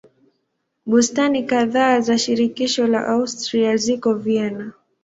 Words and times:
Bustani 0.85 1.43
kadhaa 1.43 1.99
za 1.99 2.17
shirikisho 2.17 2.87
la 2.87 3.07
Austria 3.07 3.77
ziko 3.77 4.13
Vienna. 4.13 4.73